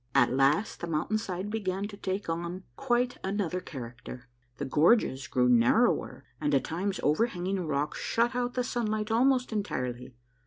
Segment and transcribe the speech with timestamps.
[0.15, 4.27] At last the mountain side began to take on quite another character.
[4.57, 10.15] The gorges grew narrower, and at times overhanging rocks shut out the sunlight almost entirely.